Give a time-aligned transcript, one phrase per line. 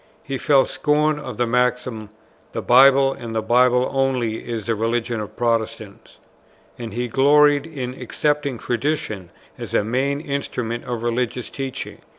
[0.23, 2.09] He felt scorn of the maxim,
[2.53, 6.17] "The Bible and the Bible only is the religion of Protestants;"
[6.79, 9.29] and he gloried in accepting Tradition
[9.59, 12.01] as a main instrument of religious teaching.